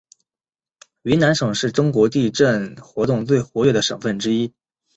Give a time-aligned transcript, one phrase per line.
[1.03, 4.51] 云南省是中国地震活动最活跃的省份之一。